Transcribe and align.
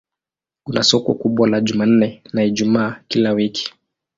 Kuna 0.63 0.83
soko 0.83 1.13
kubwa 1.15 1.49
la 1.49 1.61
Jumanne 1.61 2.23
na 2.33 2.43
Ijumaa 2.43 3.01
kila 3.07 3.31
wiki. 3.31 3.73